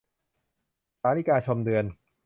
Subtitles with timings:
[1.01, 1.85] สาลิกาชมเดือน